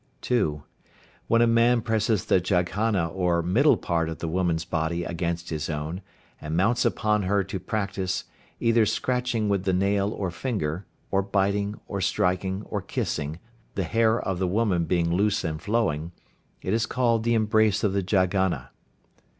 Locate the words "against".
5.03-5.51